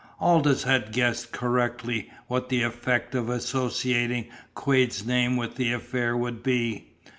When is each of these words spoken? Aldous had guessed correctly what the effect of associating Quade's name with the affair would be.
Aldous 0.19 0.63
had 0.63 0.93
guessed 0.93 1.31
correctly 1.31 2.09
what 2.25 2.49
the 2.49 2.63
effect 2.63 3.13
of 3.13 3.29
associating 3.29 4.25
Quade's 4.55 5.05
name 5.05 5.37
with 5.37 5.57
the 5.57 5.71
affair 5.71 6.17
would 6.17 6.41
be. 6.41 6.87